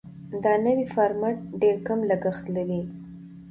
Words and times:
دا 0.43 0.53
نوی 0.65 0.85
فارمټ 0.93 1.37
ډېر 1.61 1.75
کم 1.87 1.99
لګښت 2.09 2.45
لري. 2.55 2.81